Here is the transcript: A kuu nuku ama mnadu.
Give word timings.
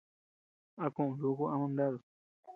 A 0.83 0.85
kuu 0.95 1.11
nuku 1.19 1.43
ama 1.53 1.65
mnadu. 1.69 1.99